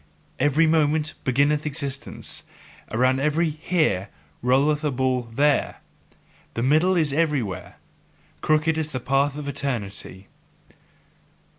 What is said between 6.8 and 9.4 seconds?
is everywhere. Crooked is the path